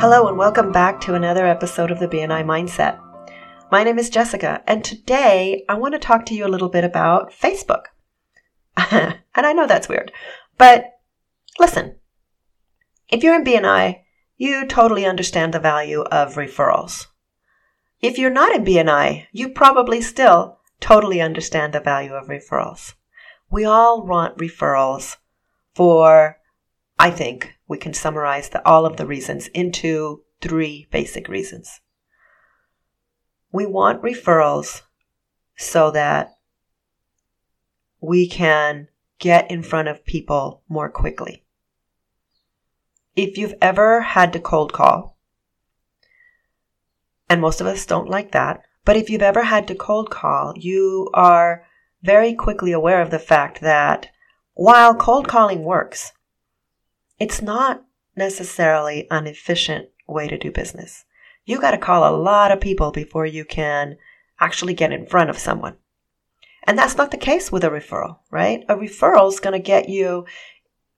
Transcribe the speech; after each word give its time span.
Hello, 0.00 0.28
and 0.28 0.38
welcome 0.38 0.70
back 0.70 1.00
to 1.00 1.14
another 1.14 1.44
episode 1.44 1.90
of 1.90 1.98
the 1.98 2.06
BNI 2.06 2.44
Mindset. 2.44 3.00
My 3.72 3.82
name 3.82 3.98
is 3.98 4.08
Jessica, 4.08 4.62
and 4.64 4.84
today 4.84 5.64
I 5.68 5.74
want 5.74 5.92
to 5.94 5.98
talk 5.98 6.24
to 6.26 6.36
you 6.36 6.46
a 6.46 6.54
little 6.54 6.68
bit 6.68 6.84
about 6.84 7.32
Facebook. 7.32 7.86
and 8.76 9.18
I 9.34 9.52
know 9.52 9.66
that's 9.66 9.88
weird, 9.88 10.12
but 10.56 10.84
listen, 11.58 11.96
if 13.08 13.24
you're 13.24 13.34
in 13.34 13.42
BNI, 13.42 14.02
you 14.36 14.68
totally 14.68 15.04
understand 15.04 15.52
the 15.52 15.58
value 15.58 16.02
of 16.02 16.36
referrals. 16.36 17.08
If 18.00 18.18
you're 18.18 18.30
not 18.30 18.54
in 18.54 18.64
BNI, 18.64 19.26
you 19.32 19.48
probably 19.48 20.00
still 20.00 20.60
totally 20.78 21.20
understand 21.20 21.72
the 21.72 21.80
value 21.80 22.12
of 22.12 22.28
referrals. 22.28 22.94
We 23.50 23.64
all 23.64 24.06
want 24.06 24.38
referrals 24.38 25.16
for, 25.74 26.38
I 27.00 27.10
think, 27.10 27.57
we 27.68 27.78
can 27.78 27.92
summarize 27.92 28.48
the, 28.48 28.66
all 28.66 28.86
of 28.86 28.96
the 28.96 29.06
reasons 29.06 29.46
into 29.48 30.22
three 30.40 30.88
basic 30.90 31.28
reasons. 31.28 31.80
We 33.52 33.66
want 33.66 34.02
referrals 34.02 34.82
so 35.56 35.90
that 35.90 36.38
we 38.00 38.28
can 38.28 38.88
get 39.18 39.50
in 39.50 39.62
front 39.62 39.88
of 39.88 40.04
people 40.04 40.62
more 40.68 40.88
quickly. 40.88 41.44
If 43.14 43.36
you've 43.36 43.54
ever 43.60 44.00
had 44.00 44.32
to 44.32 44.40
cold 44.40 44.72
call, 44.72 45.18
and 47.28 47.40
most 47.40 47.60
of 47.60 47.66
us 47.66 47.84
don't 47.84 48.08
like 48.08 48.32
that, 48.32 48.62
but 48.84 48.96
if 48.96 49.10
you've 49.10 49.22
ever 49.22 49.42
had 49.42 49.68
to 49.68 49.74
cold 49.74 50.10
call, 50.10 50.54
you 50.56 51.10
are 51.12 51.66
very 52.02 52.32
quickly 52.32 52.72
aware 52.72 53.02
of 53.02 53.10
the 53.10 53.18
fact 53.18 53.60
that 53.60 54.08
while 54.54 54.94
cold 54.94 55.28
calling 55.28 55.64
works, 55.64 56.12
it's 57.18 57.42
not 57.42 57.84
necessarily 58.16 59.06
an 59.10 59.26
efficient 59.26 59.88
way 60.06 60.28
to 60.28 60.38
do 60.38 60.50
business. 60.50 61.04
You 61.44 61.60
got 61.60 61.70
to 61.72 61.78
call 61.78 62.08
a 62.08 62.16
lot 62.16 62.52
of 62.52 62.60
people 62.60 62.90
before 62.90 63.26
you 63.26 63.44
can 63.44 63.96
actually 64.40 64.74
get 64.74 64.92
in 64.92 65.06
front 65.06 65.30
of 65.30 65.38
someone. 65.38 65.76
And 66.64 66.78
that's 66.78 66.96
not 66.96 67.10
the 67.10 67.16
case 67.16 67.50
with 67.50 67.64
a 67.64 67.70
referral, 67.70 68.18
right? 68.30 68.64
A 68.68 68.76
referral 68.76 69.28
is 69.28 69.40
going 69.40 69.54
to 69.54 69.58
get 69.58 69.88
you 69.88 70.26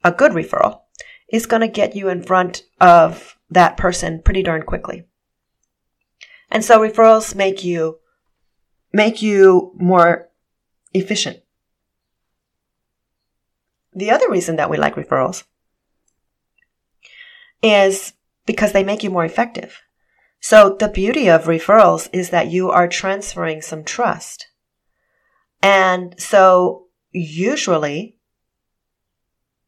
a 0.03 0.11
good 0.11 0.33
referral 0.33 0.81
is 1.29 1.47
going 1.47 1.61
to 1.61 1.69
get 1.69 1.95
you 1.95 2.09
in 2.09 2.23
front 2.23 2.65
of 2.81 3.39
that 3.51 3.77
person 3.77 4.21
pretty 4.23 4.43
darn 4.43 4.63
quickly. 4.63 5.05
And 6.51 6.65
so 6.65 6.81
referrals 6.81 7.35
make 7.35 7.63
you 7.63 7.99
make 8.93 9.23
you 9.23 9.73
more 9.77 10.29
efficient. 10.93 11.39
The 13.93 14.11
other 14.11 14.29
reason 14.29 14.57
that 14.57 14.71
we 14.71 14.77
like 14.77 14.97
referrals 14.97 15.45
is 17.63 18.15
because 18.47 18.73
they 18.73 18.85
make 18.85 19.03
you 19.03 19.11
more 19.11 19.25
effective. 19.25 19.81
So 20.41 20.77
the 20.79 20.89
beauty 20.89 21.29
of 21.29 21.45
referrals 21.45 22.09
is 22.13 22.31
that 22.31 22.49
you 22.49 22.71
are 22.71 22.89
transferring 22.89 23.61
some 23.61 23.85
trust. 23.85 24.47
And 25.63 26.19
so 26.19 26.87
usually 27.13 28.17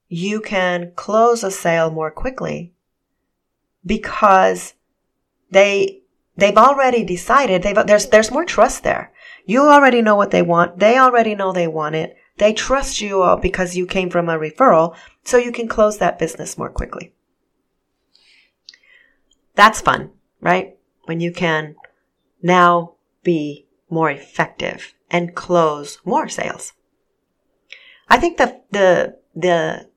you 0.09 0.41
can 0.41 0.93
close 0.97 1.45
a 1.45 1.51
sale 1.51 1.91
more 1.91 2.11
quickly 2.11 2.73
because 3.85 4.75
they 5.51 6.03
they've 6.37 6.57
already 6.57 7.05
decided 7.05 7.63
they've 7.63 7.87
there's 7.87 8.07
there's 8.07 8.31
more 8.31 8.45
trust 8.45 8.83
there. 8.83 9.13
You 9.45 9.63
already 9.69 10.01
know 10.03 10.17
what 10.17 10.31
they 10.31 10.43
want. 10.43 10.79
They 10.79 10.99
already 10.99 11.35
know 11.35 11.53
they 11.53 11.69
want 11.69 11.95
it. 11.95 12.17
They 12.39 12.53
trust 12.55 13.01
you 13.01 13.39
because 13.43 13.77
you 13.77 13.87
came 13.87 14.09
from 14.09 14.29
a 14.29 14.39
referral, 14.39 14.97
so 15.25 15.37
you 15.37 15.53
can 15.53 15.69
close 15.69 15.99
that 15.99 16.19
business 16.19 16.57
more 16.57 16.71
quickly. 16.71 17.13
That's 19.55 19.81
fun, 19.81 20.11
right? 20.41 20.77
When 21.05 21.21
you 21.21 21.33
can 21.33 21.77
now 22.43 22.95
be 23.23 23.67
more 23.91 24.11
effective 24.11 24.95
and 25.11 25.35
close 25.35 25.99
more 26.05 26.29
sales. 26.29 26.73
I 28.09 28.19
think 28.19 28.39
the, 28.39 28.61
the, 28.71 29.19
the, 29.35 29.89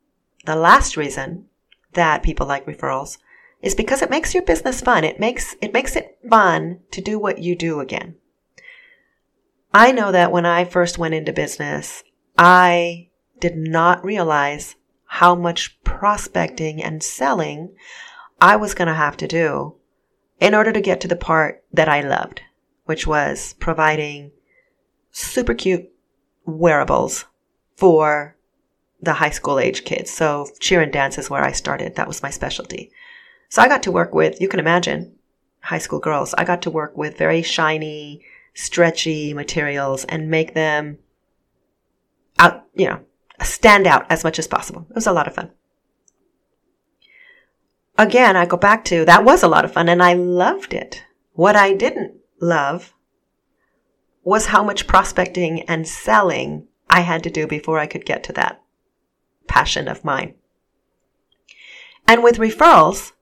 the 0.46 0.56
last 0.56 0.98
reason 0.98 1.46
that 1.94 2.24
people 2.24 2.46
like 2.46 2.66
referrals 2.66 3.18
is 3.62 3.74
because 3.74 4.02
it 4.02 4.10
makes 4.10 4.34
your 4.34 4.44
business 4.44 4.82
fun. 4.82 5.04
It 5.04 5.20
makes, 5.20 5.56
it 5.62 5.74
makes 5.74 5.96
it 5.96 6.18
fun 6.30 6.82
to 6.92 7.02
do 7.02 7.18
what 7.18 7.40
you 7.40 7.56
do 7.56 7.80
again. 7.80 8.16
I 9.74 9.92
know 9.92 10.12
that 10.12 10.32
when 10.32 10.46
I 10.46 10.66
first 10.66 10.98
went 10.98 11.14
into 11.14 11.34
business, 11.34 12.04
I 12.38 13.10
did 13.40 13.58
not 13.58 14.06
realize 14.06 14.76
how 15.06 15.36
much 15.36 15.82
prospecting 15.84 16.84
and 16.84 17.02
selling 17.02 17.76
I 18.42 18.56
was 18.56 18.74
going 18.74 18.88
to 18.88 18.94
have 18.94 19.18
to 19.18 19.28
do 19.28 19.76
in 20.40 20.54
order 20.54 20.72
to 20.72 20.82
get 20.82 21.02
to 21.02 21.08
the 21.08 21.16
part 21.16 21.64
that 21.72 21.90
I 21.90 22.02
loved, 22.02 22.42
which 22.86 23.08
was 23.08 23.54
providing 23.54 24.32
super 25.12 25.54
cute 25.54 25.90
wearables 26.46 27.26
for 27.78 28.36
the 29.02 29.14
high 29.14 29.30
school 29.30 29.60
age 29.60 29.86
kids. 29.86 30.12
So 30.12 30.48
cheer 30.60 30.82
and 30.82 30.92
dance 30.92 31.18
is 31.18 31.30
where 31.30 31.44
I 31.44 31.52
started. 31.52 31.96
That 31.96 32.08
was 32.08 32.24
my 32.24 32.30
specialty. 32.30 32.92
So 33.50 33.62
I 33.62 33.68
got 33.68 33.84
to 33.84 33.92
work 33.92 34.14
with, 34.14 34.42
you 34.42 34.48
can 34.48 34.60
imagine, 34.60 35.16
high 35.62 35.78
school 35.78 36.00
girls. 36.00 36.34
I 36.38 36.44
got 36.44 36.62
to 36.64 36.70
work 36.70 36.98
with 36.98 37.18
very 37.18 37.42
shiny, 37.42 38.22
stretchy 38.54 39.34
materials 39.34 40.06
and 40.06 40.30
make 40.30 40.54
them 40.54 40.98
out, 42.38 42.66
you 42.74 42.88
know, 42.88 43.00
stand 43.42 43.88
out 43.88 44.06
as 44.10 44.24
much 44.24 44.40
as 44.40 44.48
possible. 44.48 44.86
It 44.90 44.96
was 44.96 45.08
a 45.08 45.14
lot 45.14 45.28
of 45.28 45.36
fun 45.36 45.52
again, 47.98 48.36
I 48.36 48.46
go 48.46 48.58
back 48.58 48.86
to 48.86 49.06
that 49.06 49.24
was 49.24 49.44
a 49.44 49.48
lot 49.48 49.66
of 49.66 49.74
fun 49.74 49.90
and 49.90 50.02
I 50.02 50.14
loved 50.14 50.74
it. 50.74 51.04
What 51.34 51.56
I 51.56 51.74
didn't 51.74 52.16
love 52.42 52.94
was 54.24 54.48
how 54.48 54.64
much 54.64 54.88
prospecting 54.88 55.62
and 55.64 55.88
selling 55.88 56.68
I 56.90 57.02
had 57.02 57.24
to 57.24 57.30
do 57.30 57.48
before 57.48 57.80
I 57.80 57.88
could 57.88 58.06
get 58.06 58.24
to 58.26 58.34
that 58.34 58.62
passion 59.48 59.88
of 59.88 60.04
mine. 60.04 60.36
And 62.08 62.24
with 62.24 62.38
referrals, 62.38 63.14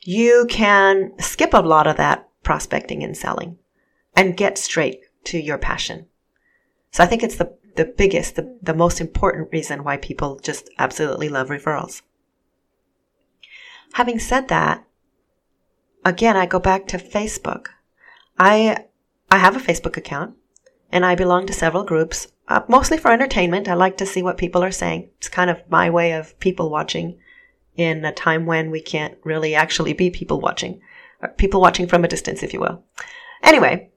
you 0.00 0.46
can 0.48 1.12
skip 1.18 1.52
a 1.52 1.58
lot 1.58 1.86
of 1.86 1.96
that 1.96 2.28
prospecting 2.42 3.02
and 3.02 3.16
selling 3.16 3.58
and 4.14 4.36
get 4.36 4.58
straight 4.58 5.00
to 5.24 5.38
your 5.38 5.58
passion. 5.58 6.06
So 6.90 7.02
I 7.02 7.06
think 7.06 7.22
it's 7.22 7.36
the, 7.36 7.56
the 7.74 7.84
biggest, 7.84 8.36
the, 8.36 8.58
the 8.62 8.74
most 8.74 9.00
important 9.00 9.48
reason 9.52 9.84
why 9.84 9.96
people 9.96 10.38
just 10.38 10.70
absolutely 10.78 11.28
love 11.28 11.48
referrals. 11.48 12.02
Having 13.94 14.18
said 14.20 14.48
that, 14.48 14.84
again, 16.04 16.36
I 16.36 16.46
go 16.46 16.58
back 16.58 16.86
to 16.88 16.98
Facebook. 16.98 17.68
I, 18.38 18.84
I 19.30 19.38
have 19.38 19.56
a 19.56 19.60
Facebook 19.60 19.96
account 19.96 20.34
and 20.92 21.04
I 21.04 21.14
belong 21.14 21.46
to 21.46 21.52
several 21.52 21.84
groups, 21.84 22.28
uh, 22.48 22.60
mostly 22.68 22.98
for 22.98 23.10
entertainment. 23.10 23.68
I 23.68 23.74
like 23.74 23.96
to 23.98 24.06
see 24.06 24.22
what 24.22 24.38
people 24.38 24.62
are 24.62 24.70
saying. 24.70 25.10
It's 25.18 25.28
kind 25.28 25.50
of 25.50 25.62
my 25.68 25.90
way 25.90 26.12
of 26.12 26.38
people 26.38 26.70
watching 26.70 27.18
in 27.76 28.04
a 28.04 28.12
time 28.12 28.46
when 28.46 28.70
we 28.70 28.80
can't 28.80 29.16
really 29.24 29.54
actually 29.54 29.92
be 29.92 30.10
people 30.10 30.40
watching, 30.40 30.80
people 31.36 31.60
watching 31.60 31.86
from 31.86 32.04
a 32.04 32.08
distance, 32.08 32.42
if 32.42 32.52
you 32.52 32.60
will. 32.60 32.82
Anyway, 33.42 33.90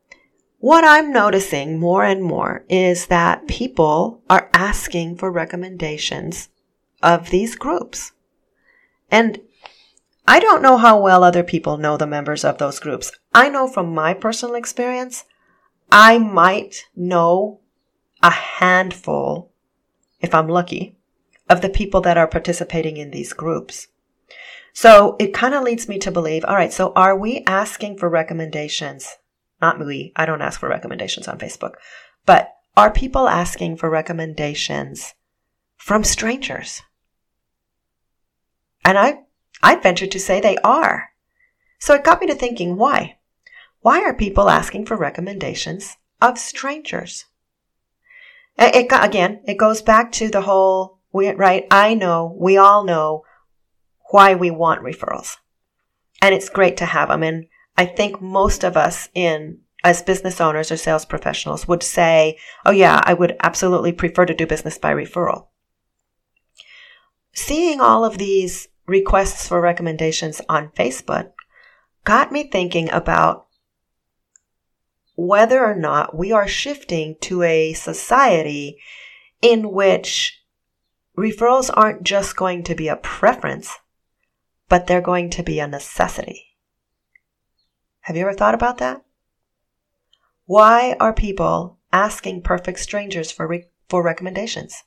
what 0.60 0.84
I'm 0.84 1.14
noticing 1.14 1.80
more 1.80 2.04
and 2.04 2.22
more 2.22 2.66
is 2.68 3.08
that 3.08 3.48
people 3.48 4.22
are 4.30 4.50
asking 4.54 5.16
for 5.16 5.32
recommendations 5.32 6.50
of 7.02 7.30
these 7.30 7.56
groups. 7.56 8.12
And 9.10 9.40
I 10.30 10.40
don't 10.40 10.62
know 10.62 10.78
how 10.78 11.02
well 11.02 11.24
other 11.24 11.42
people 11.42 11.78
know 11.78 11.98
the 11.98 12.06
members 12.06 12.46
of 12.46 12.60
those 12.60 12.80
groups. 12.80 13.12
I 13.34 13.50
know 13.50 13.68
from 13.68 13.96
my 13.96 14.14
personal 14.14 14.54
experience, 14.54 15.26
I 15.92 16.20
might 16.20 16.86
know 16.96 17.62
a 18.22 18.30
handful, 18.30 19.52
if 20.22 20.36
I'm 20.36 20.48
lucky, 20.48 20.96
of 21.50 21.62
the 21.62 21.70
people 21.70 22.02
that 22.02 22.16
are 22.16 22.28
participating 22.28 22.98
in 22.98 23.10
these 23.10 23.34
groups. 23.34 23.88
So 24.72 25.16
it 25.18 25.34
kind 25.34 25.56
of 25.56 25.64
leads 25.64 25.88
me 25.88 25.98
to 25.98 26.12
believe, 26.12 26.46
all 26.46 26.54
right, 26.54 26.72
so 26.72 26.94
are 26.96 27.18
we 27.18 27.44
asking 27.48 27.98
for 27.98 28.08
recommendations? 28.08 29.18
Not 29.60 29.80
me. 29.80 30.14
I 30.16 30.28
don't 30.28 30.44
ask 30.44 30.60
for 30.60 30.70
recommendations 30.70 31.28
on 31.28 31.40
Facebook, 31.40 31.74
but 32.28 32.54
are 32.78 32.92
people 32.92 33.28
asking 33.28 33.78
for 33.78 33.90
recommendations 33.90 35.16
from 35.76 36.04
strangers? 36.04 36.84
And 38.86 38.96
I 38.96 39.22
I'd 39.62 39.84
venture 39.84 40.08
to 40.08 40.20
say 40.20 40.40
they 40.40 40.58
are. 40.58 41.10
So 41.80 41.94
it 41.94 42.04
got 42.04 42.22
me 42.22 42.28
to 42.28 42.36
thinking, 42.36 42.76
why? 42.78 43.18
Why 43.82 44.02
are 44.02 44.14
people 44.14 44.50
asking 44.50 44.86
for 44.86 44.98
recommendations 44.98 45.98
of 46.22 46.38
strangers? 46.38 47.26
It, 48.58 48.90
got, 48.90 49.06
again, 49.06 49.42
it 49.46 49.58
goes 49.58 49.82
back 49.82 50.12
to 50.14 50.28
the 50.28 50.42
whole, 50.42 51.00
right? 51.14 51.66
I 51.72 51.94
know, 51.94 52.36
we 52.38 52.58
all 52.58 52.84
know 52.84 53.24
why 54.12 54.36
we 54.36 54.52
want 54.52 54.84
referrals. 54.84 55.38
And 56.22 56.36
it's 56.36 56.50
great 56.50 56.76
to 56.78 56.86
have 56.86 57.08
them. 57.08 57.24
And 57.24 57.46
I 57.78 57.86
think 57.86 58.22
most 58.22 58.66
of 58.66 58.76
us 58.76 59.08
in, 59.14 59.60
as 59.82 60.02
business 60.02 60.42
owners 60.42 60.72
or 60.72 60.78
sales 60.78 61.06
professionals 61.06 61.68
would 61.70 61.84
say, 61.84 62.38
oh 62.66 62.72
yeah, 62.72 63.02
I 63.06 63.14
would 63.14 63.38
absolutely 63.42 63.94
prefer 63.94 64.26
to 64.26 64.34
do 64.34 64.46
business 64.46 64.78
by 64.78 64.94
referral. 64.94 65.48
Seeing 67.32 67.80
all 67.80 68.04
of 68.04 68.18
these 68.18 68.68
requests 68.90 69.48
for 69.48 69.62
recommendations 69.62 70.42
on 70.50 70.70
Facebook 70.70 71.32
got 72.04 72.32
me 72.32 72.44
thinking 72.44 72.90
about 72.92 73.46
whether 75.16 75.64
or 75.64 75.76
not 75.76 76.18
we 76.18 76.32
are 76.32 76.48
shifting 76.48 77.16
to 77.22 77.44
a 77.44 77.74
society 77.74 78.80
in 79.42 79.72
which 79.72 80.42
referrals 81.18 81.70
aren't 81.74 82.04
just 82.04 82.36
going 82.36 82.64
to 82.64 82.74
be 82.74 82.88
a 82.88 82.96
preference, 82.96 83.78
but 84.70 84.88
they're 84.88 85.02
going 85.02 85.30
to 85.30 85.44
be 85.44 85.60
a 85.60 85.68
necessity. 85.68 86.46
Have 88.02 88.16
you 88.16 88.24
ever 88.24 88.34
thought 88.34 88.56
about 88.56 88.78
that? 88.78 89.04
Why 90.46 90.96
are 91.00 91.14
people 91.14 91.78
asking 91.92 92.42
perfect 92.42 92.80
strangers 92.80 93.32
for, 93.32 93.46
re- 93.46 93.68
for 93.88 94.02
recommendations? 94.02 94.84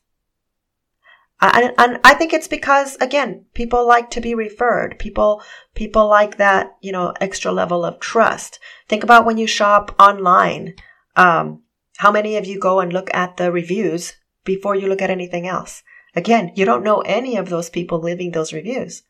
And, 1.42 1.74
and 1.76 2.00
I 2.04 2.14
think 2.14 2.32
it's 2.32 2.46
because, 2.46 2.96
again, 3.00 3.46
people 3.52 3.86
like 3.86 4.10
to 4.10 4.20
be 4.20 4.32
referred. 4.32 5.00
People, 5.00 5.42
people 5.74 6.08
like 6.08 6.36
that, 6.36 6.76
you 6.80 6.92
know, 6.92 7.12
extra 7.20 7.50
level 7.50 7.84
of 7.84 7.98
trust. 7.98 8.60
Think 8.88 9.02
about 9.02 9.26
when 9.26 9.38
you 9.38 9.48
shop 9.48 9.92
online. 9.98 10.74
Um, 11.16 11.62
how 11.96 12.12
many 12.12 12.36
of 12.36 12.46
you 12.46 12.60
go 12.60 12.78
and 12.78 12.92
look 12.92 13.12
at 13.12 13.38
the 13.38 13.50
reviews 13.50 14.14
before 14.44 14.76
you 14.76 14.86
look 14.86 15.02
at 15.02 15.10
anything 15.10 15.48
else? 15.48 15.82
Again, 16.14 16.52
you 16.54 16.64
don't 16.64 16.84
know 16.84 17.00
any 17.00 17.36
of 17.36 17.48
those 17.48 17.70
people 17.70 17.98
leaving 17.98 18.30
those 18.30 18.52
reviews. 18.52 19.02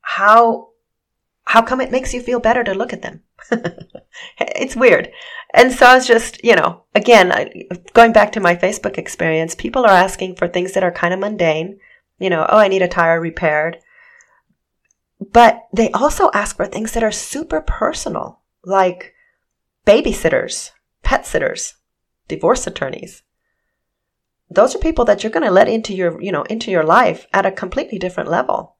How, 0.00 0.68
how 1.44 1.60
come 1.60 1.82
it 1.82 1.90
makes 1.90 2.14
you 2.14 2.22
feel 2.22 2.40
better 2.40 2.64
to 2.64 2.72
look 2.72 2.94
at 2.94 3.02
them? 3.02 3.22
it's 4.38 4.74
weird. 4.74 5.10
And 5.52 5.72
so 5.72 5.86
I 5.86 5.94
was 5.94 6.06
just, 6.06 6.42
you 6.44 6.54
know, 6.54 6.84
again, 6.94 7.32
going 7.92 8.12
back 8.12 8.32
to 8.32 8.40
my 8.40 8.54
Facebook 8.54 8.98
experience, 8.98 9.54
people 9.54 9.84
are 9.84 9.90
asking 9.90 10.36
for 10.36 10.46
things 10.46 10.72
that 10.72 10.84
are 10.84 10.92
kind 10.92 11.12
of 11.12 11.20
mundane. 11.20 11.78
You 12.18 12.30
know, 12.30 12.46
oh, 12.48 12.58
I 12.58 12.68
need 12.68 12.82
a 12.82 12.88
tire 12.88 13.20
repaired. 13.20 13.78
But 15.20 15.66
they 15.72 15.90
also 15.90 16.30
ask 16.32 16.56
for 16.56 16.66
things 16.66 16.92
that 16.92 17.02
are 17.02 17.12
super 17.12 17.60
personal, 17.60 18.40
like 18.64 19.14
babysitters, 19.86 20.70
pet 21.02 21.26
sitters, 21.26 21.74
divorce 22.28 22.66
attorneys. 22.66 23.22
Those 24.48 24.74
are 24.74 24.80
people 24.80 25.04
that 25.06 25.22
you're 25.22 25.32
going 25.32 25.46
to 25.46 25.50
let 25.52 25.68
into 25.68 25.94
your, 25.94 26.20
you 26.22 26.32
know, 26.32 26.42
into 26.44 26.70
your 26.70 26.84
life 26.84 27.26
at 27.32 27.46
a 27.46 27.52
completely 27.52 27.98
different 27.98 28.30
level. 28.30 28.76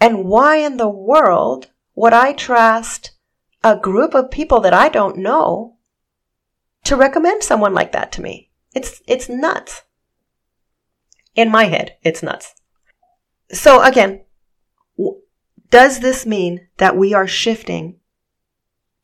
And 0.00 0.24
why 0.24 0.56
in 0.56 0.76
the 0.76 0.88
world 0.90 1.70
would 1.94 2.12
I 2.12 2.32
trust 2.32 3.12
a 3.64 3.76
group 3.76 4.14
of 4.14 4.30
people 4.30 4.60
that 4.60 4.74
I 4.74 4.88
don't 4.88 5.18
know 5.18 5.76
to 6.84 6.96
recommend 6.96 7.42
someone 7.42 7.74
like 7.74 7.92
that 7.92 8.12
to 8.12 8.22
me. 8.22 8.50
It's, 8.74 9.02
it's 9.06 9.28
nuts. 9.28 9.82
In 11.34 11.50
my 11.50 11.64
head, 11.64 11.96
it's 12.02 12.22
nuts. 12.22 12.54
So 13.50 13.82
again, 13.82 14.22
does 15.70 16.00
this 16.00 16.26
mean 16.26 16.68
that 16.76 16.96
we 16.96 17.14
are 17.14 17.26
shifting 17.26 17.98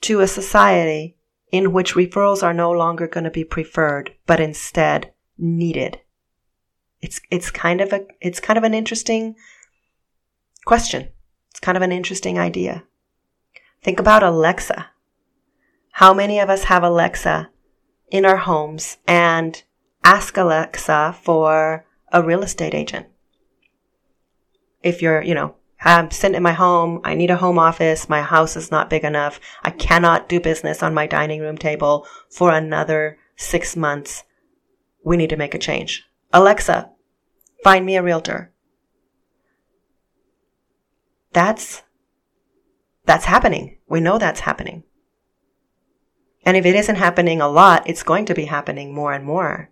to 0.02 0.20
a 0.20 0.28
society 0.28 1.16
in 1.50 1.72
which 1.72 1.94
referrals 1.94 2.42
are 2.42 2.52
no 2.52 2.70
longer 2.70 3.06
going 3.06 3.24
to 3.24 3.30
be 3.30 3.44
preferred, 3.44 4.14
but 4.26 4.40
instead 4.40 5.12
needed? 5.38 6.00
It's, 7.00 7.20
it's 7.30 7.50
kind 7.50 7.80
of 7.80 7.92
a, 7.92 8.06
it's 8.20 8.40
kind 8.40 8.58
of 8.58 8.64
an 8.64 8.74
interesting 8.74 9.36
question. 10.66 11.08
It's 11.50 11.60
kind 11.60 11.76
of 11.76 11.82
an 11.82 11.92
interesting 11.92 12.38
idea. 12.38 12.84
Think 13.82 14.00
about 14.00 14.22
Alexa. 14.22 14.90
How 15.92 16.12
many 16.12 16.38
of 16.38 16.50
us 16.50 16.64
have 16.64 16.82
Alexa 16.82 17.50
in 18.10 18.24
our 18.24 18.36
homes 18.36 18.98
and 19.06 19.62
ask 20.04 20.36
Alexa 20.36 21.16
for 21.22 21.86
a 22.12 22.22
real 22.22 22.42
estate 22.42 22.74
agent? 22.74 23.06
If 24.82 25.02
you're, 25.02 25.22
you 25.22 25.34
know, 25.34 25.56
I'm 25.80 26.10
sitting 26.10 26.36
in 26.36 26.42
my 26.42 26.52
home, 26.52 27.00
I 27.04 27.14
need 27.14 27.30
a 27.30 27.36
home 27.36 27.58
office, 27.58 28.08
my 28.08 28.22
house 28.22 28.56
is 28.56 28.70
not 28.70 28.90
big 28.90 29.04
enough, 29.04 29.40
I 29.62 29.70
cannot 29.70 30.28
do 30.28 30.40
business 30.40 30.82
on 30.82 30.94
my 30.94 31.06
dining 31.06 31.40
room 31.40 31.56
table 31.56 32.06
for 32.30 32.52
another 32.52 33.18
six 33.36 33.76
months. 33.76 34.24
We 35.04 35.16
need 35.16 35.30
to 35.30 35.36
make 35.36 35.54
a 35.54 35.58
change. 35.58 36.04
Alexa, 36.32 36.90
find 37.62 37.86
me 37.86 37.96
a 37.96 38.02
realtor. 38.02 38.52
That's 41.32 41.82
that's 43.08 43.24
happening. 43.24 43.78
We 43.88 44.00
know 44.00 44.18
that's 44.18 44.40
happening. 44.40 44.84
And 46.44 46.58
if 46.58 46.66
it 46.66 46.76
isn't 46.76 46.96
happening 46.96 47.40
a 47.40 47.48
lot, 47.48 47.88
it's 47.88 48.02
going 48.02 48.26
to 48.26 48.34
be 48.34 48.44
happening 48.44 48.94
more 48.94 49.14
and 49.14 49.24
more. 49.24 49.70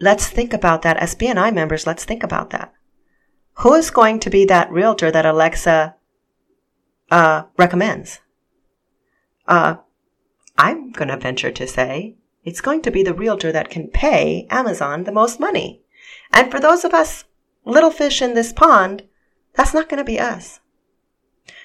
Let's 0.00 0.28
think 0.28 0.52
about 0.52 0.82
that. 0.82 0.96
As 0.96 1.14
BNI 1.14 1.54
members, 1.54 1.86
let's 1.86 2.04
think 2.04 2.24
about 2.24 2.50
that. 2.50 2.72
Who 3.58 3.74
is 3.74 3.90
going 3.90 4.18
to 4.20 4.30
be 4.30 4.44
that 4.46 4.70
realtor 4.72 5.12
that 5.12 5.24
Alexa 5.24 5.94
uh, 7.10 7.42
recommends? 7.56 8.18
Uh, 9.46 9.76
I'm 10.58 10.90
going 10.90 11.08
to 11.08 11.16
venture 11.16 11.52
to 11.52 11.66
say 11.68 12.16
it's 12.44 12.60
going 12.60 12.82
to 12.82 12.90
be 12.90 13.04
the 13.04 13.14
realtor 13.14 13.52
that 13.52 13.70
can 13.70 13.88
pay 13.88 14.48
Amazon 14.50 15.04
the 15.04 15.12
most 15.12 15.38
money. 15.38 15.82
And 16.32 16.50
for 16.50 16.58
those 16.58 16.84
of 16.84 16.94
us 16.94 17.24
little 17.64 17.90
fish 17.90 18.20
in 18.20 18.34
this 18.34 18.52
pond, 18.52 19.04
that's 19.54 19.74
not 19.74 19.88
going 19.88 19.98
to 19.98 20.04
be 20.04 20.18
us. 20.18 20.59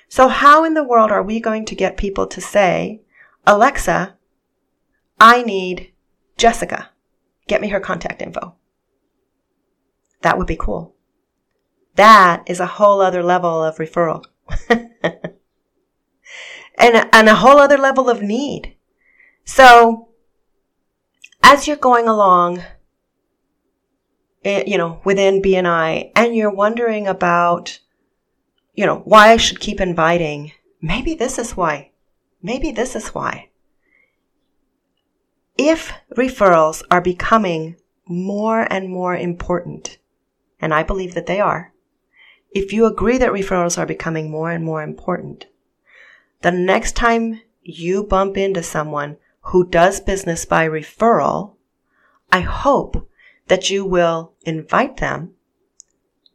So 0.08 0.28
how 0.28 0.64
in 0.64 0.74
the 0.74 0.84
world 0.84 1.12
are 1.12 1.24
we 1.24 1.40
going 1.40 1.66
to 1.66 1.76
get 1.76 1.98
people 1.98 2.28
to 2.28 2.42
say, 2.42 3.02
Alexa, 3.46 4.16
I 5.20 5.44
need 5.44 5.92
Jessica. 6.38 6.90
Get 7.48 7.62
me 7.62 7.70
her 7.70 7.80
contact 7.80 8.22
info. 8.22 8.56
That 10.22 10.38
would 10.38 10.48
be 10.48 10.58
cool. 10.58 10.96
That 11.96 12.44
is 12.48 12.60
a 12.60 12.66
whole 12.66 13.02
other 13.02 13.24
level 13.24 13.64
of 13.64 13.78
referral. 13.78 14.26
and, 14.70 14.90
and 16.78 17.30
a 17.30 17.36
whole 17.36 17.60
other 17.60 17.78
level 17.78 18.10
of 18.10 18.22
need. 18.22 18.76
So, 19.46 20.10
as 21.44 21.68
you're 21.68 21.78
going 21.78 22.08
along, 22.08 22.64
eh, 24.44 24.64
you 24.66 24.78
know, 24.78 25.00
within 25.06 25.42
BNI, 25.42 26.12
and 26.16 26.36
you're 26.36 26.54
wondering 26.54 27.08
about 27.08 27.80
you 28.76 28.86
know, 28.86 29.00
why 29.06 29.30
I 29.30 29.38
should 29.38 29.60
keep 29.60 29.80
inviting. 29.80 30.52
Maybe 30.82 31.16
this 31.16 31.40
is 31.40 31.56
why. 31.56 31.92
Maybe 32.44 32.72
this 32.72 32.96
is 32.96 33.08
why. 33.08 33.50
If 35.58 35.94
referrals 36.16 36.84
are 36.92 37.02
becoming 37.02 37.78
more 38.06 38.68
and 38.72 38.90
more 38.90 39.16
important, 39.16 39.98
and 40.60 40.74
I 40.74 40.84
believe 40.84 41.14
that 41.16 41.26
they 41.26 41.40
are, 41.40 41.74
if 42.52 42.74
you 42.74 42.86
agree 42.86 43.18
that 43.18 43.32
referrals 43.32 43.78
are 43.78 43.86
becoming 43.86 44.30
more 44.30 44.52
and 44.52 44.64
more 44.64 44.84
important, 44.84 45.48
the 46.42 46.52
next 46.52 46.96
time 46.96 47.42
you 47.64 48.04
bump 48.04 48.38
into 48.38 48.62
someone 48.62 49.18
who 49.42 49.66
does 49.66 50.02
business 50.02 50.46
by 50.46 50.68
referral, 50.68 51.56
I 52.32 52.42
hope 52.42 53.10
that 53.48 53.70
you 53.70 53.86
will 53.86 54.34
invite 54.44 54.98
them 54.98 55.34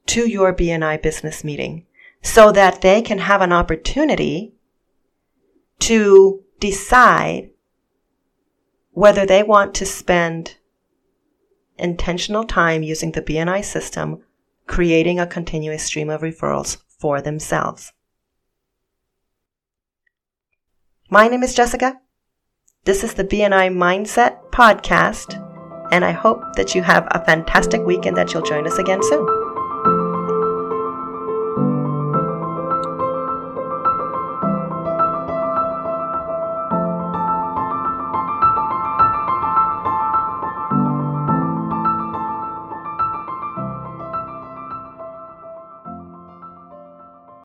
to 0.06 0.28
your 0.28 0.54
BNI 0.54 1.02
business 1.02 1.44
meeting 1.44 1.87
so 2.23 2.53
that 2.53 2.81
they 2.83 3.00
can 3.03 3.19
have 3.19 3.41
an 3.41 3.53
opportunity 3.53 4.55
to 5.79 6.43
decide 6.59 7.50
whether 8.93 9.25
they 9.25 9.43
want 9.43 9.75
to 9.75 9.87
spend 9.87 10.57
intentional 11.79 12.45
time 12.45 12.83
using 12.83 13.12
the 13.12 13.23
BNI 13.23 13.65
system, 13.65 14.23
creating 14.67 15.19
a 15.19 15.27
continuous 15.27 15.85
stream 15.85 16.11
of 16.11 16.21
referrals 16.21 16.79
for 16.99 17.23
themselves. 17.23 17.93
My 21.09 21.29
name 21.29 21.43
is 21.43 21.55
Jessica. 21.55 21.99
This 22.85 23.03
is 23.03 23.15
the 23.15 23.25
BNI 23.25 23.75
Mindset 23.75 24.50
Podcast, 24.50 25.35
and 25.91 26.05
I 26.05 26.12
hope 26.12 26.55
that 26.55 26.75
you 26.75 26.83
have 26.83 27.09
a 27.11 27.25
fantastic 27.25 27.85
week 27.85 28.07
and 28.07 28.17
that 28.17 28.33
you'll 28.33 28.43
join 28.43 28.67
us 28.67 28.79
again 28.79 29.03
soon. 29.03 29.39